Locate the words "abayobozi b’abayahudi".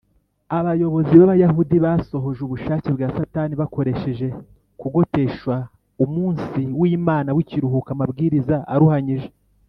0.57-1.77